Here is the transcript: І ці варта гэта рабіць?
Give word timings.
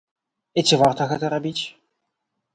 І 0.61 0.63
ці 0.67 0.79
варта 0.83 1.07
гэта 1.13 1.31
рабіць? 1.35 1.63